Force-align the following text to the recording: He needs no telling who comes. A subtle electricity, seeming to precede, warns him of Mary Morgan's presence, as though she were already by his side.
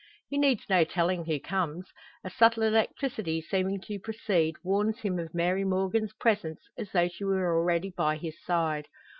He 0.29 0.39
needs 0.39 0.65
no 0.67 0.83
telling 0.83 1.25
who 1.25 1.39
comes. 1.39 1.91
A 2.23 2.31
subtle 2.31 2.63
electricity, 2.63 3.39
seeming 3.39 3.79
to 3.81 3.99
precede, 3.99 4.55
warns 4.63 5.01
him 5.01 5.19
of 5.19 5.35
Mary 5.35 5.63
Morgan's 5.63 6.13
presence, 6.13 6.61
as 6.75 6.91
though 6.91 7.07
she 7.07 7.23
were 7.23 7.55
already 7.55 7.91
by 7.95 8.17
his 8.17 8.41
side. 8.43 8.87